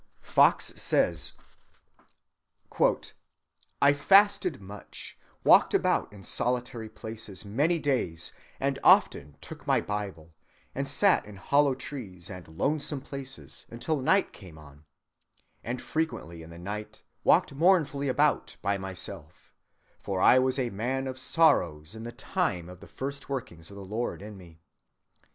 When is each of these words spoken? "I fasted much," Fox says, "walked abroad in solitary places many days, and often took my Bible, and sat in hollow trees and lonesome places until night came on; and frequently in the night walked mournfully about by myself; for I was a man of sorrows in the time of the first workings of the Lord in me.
"I 0.25 0.25
fasted 0.25 0.31
much," 0.33 0.33
Fox 0.33 0.81
says, 0.81 1.43
"walked 5.45 5.73
abroad 5.75 6.11
in 6.11 6.23
solitary 6.23 6.89
places 6.89 7.45
many 7.45 7.77
days, 7.77 8.31
and 8.59 8.79
often 8.83 9.37
took 9.41 9.67
my 9.67 9.79
Bible, 9.79 10.33
and 10.73 10.87
sat 10.87 11.23
in 11.27 11.35
hollow 11.35 11.75
trees 11.75 12.31
and 12.31 12.47
lonesome 12.47 13.01
places 13.01 13.67
until 13.69 14.01
night 14.01 14.33
came 14.33 14.57
on; 14.57 14.85
and 15.63 15.79
frequently 15.79 16.41
in 16.41 16.49
the 16.49 16.57
night 16.57 17.03
walked 17.23 17.53
mournfully 17.53 18.07
about 18.07 18.55
by 18.63 18.79
myself; 18.79 19.53
for 19.99 20.19
I 20.19 20.39
was 20.39 20.57
a 20.57 20.71
man 20.71 21.05
of 21.05 21.19
sorrows 21.19 21.93
in 21.93 22.05
the 22.05 22.11
time 22.11 22.69
of 22.69 22.79
the 22.79 22.87
first 22.87 23.29
workings 23.29 23.69
of 23.69 23.75
the 23.75 23.85
Lord 23.85 24.23
in 24.23 24.35
me. 24.35 24.61